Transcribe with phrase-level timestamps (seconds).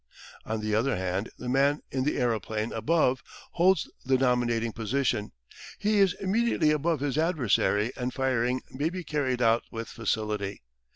[0.45, 5.31] On the other hand the man in the aeroplane above holds the dominating position.
[5.77, 10.63] He is immediately above his adversary and firing may be carried out with facility.